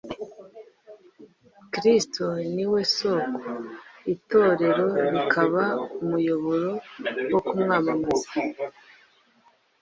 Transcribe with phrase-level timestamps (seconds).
[1.73, 3.51] Kristo ni we soko,
[4.13, 5.65] Itorero rikaba
[6.03, 6.71] umuyoboro
[7.31, 8.31] wo kumwamamaza.